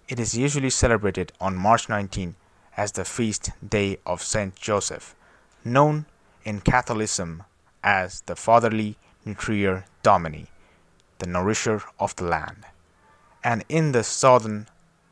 [0.08, 2.36] It is usually celebrated on March 19
[2.76, 5.14] as the feast day of Saint Joseph,
[5.64, 6.06] known
[6.44, 7.42] in Catholicism
[7.82, 8.96] as the fatherly
[9.26, 10.48] nutritor domini,
[11.18, 12.66] the nourisher of the land,
[13.44, 14.66] and in the southern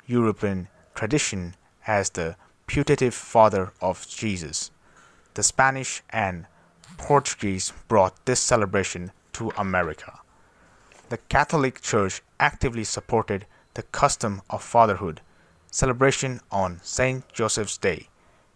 [0.07, 1.55] European tradition
[1.87, 2.35] as the
[2.67, 4.71] putative father of Jesus.
[5.35, 6.47] The Spanish and
[6.97, 10.21] Portuguese brought this celebration to America.
[11.11, 15.21] The Catholic Church actively supported the custom of fatherhood
[15.71, 18.09] celebration on Saint Joseph's Day,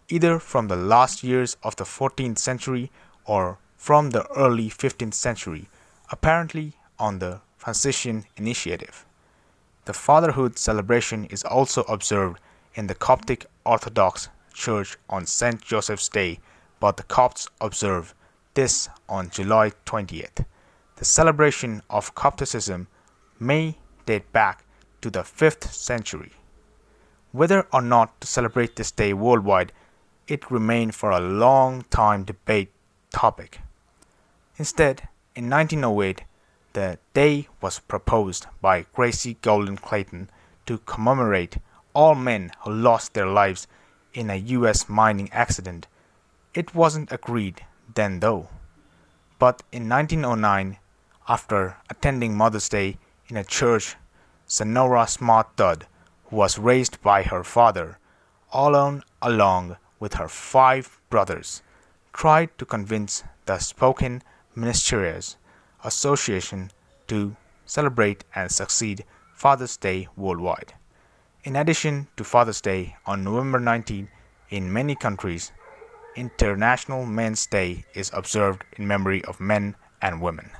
[0.09, 2.91] either from the last years of the 14th century
[3.25, 5.69] or from the early 15th century,
[6.11, 9.06] apparently on the Franciscan initiative.
[9.87, 12.41] The fatherhood celebration is also observed
[12.75, 15.61] in the Coptic Orthodox Church on St.
[15.61, 16.41] Joseph's Day,
[16.81, 18.13] but the Copts observe
[18.53, 20.45] this on July 20th.
[20.97, 22.89] The celebration of Copticism
[23.39, 24.65] may date back
[24.99, 26.33] to the 5th century.
[27.31, 29.71] Whether or not to celebrate this day worldwide,
[30.27, 32.73] it remained for a long time debate
[33.13, 33.61] topic.
[34.57, 36.23] Instead, in 1908,
[36.77, 40.29] the day was proposed by Gracie Golden Clayton
[40.67, 41.57] to commemorate
[41.95, 43.67] all men who lost their lives
[44.13, 45.87] in a US mining accident.
[46.53, 47.65] It wasn't agreed
[47.95, 48.49] then though.
[49.39, 50.77] But in 1909,
[51.27, 53.95] after attending Mother's Day in a church,
[54.45, 57.97] Sonora Smart who was raised by her father,
[58.53, 61.63] alone along with her five brothers,
[62.13, 64.21] tried to convince the Spokane
[64.55, 65.37] Ministerials
[65.87, 66.69] Association
[67.07, 67.33] to
[67.65, 70.73] celebrate and succeed Father's Day worldwide.
[71.45, 74.09] In addition to Father's Day on November 19,
[74.49, 75.53] in many countries,
[76.17, 80.51] International Men's Day is observed in memory of men and women.